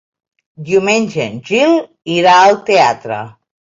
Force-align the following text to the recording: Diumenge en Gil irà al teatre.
Diumenge 0.69 1.21
en 1.25 1.37
Gil 1.49 1.77
irà 2.15 2.35
al 2.47 2.59
teatre. 2.71 3.19